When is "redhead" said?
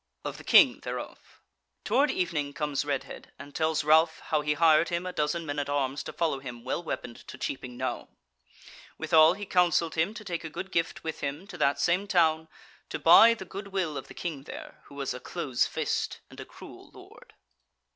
2.83-3.31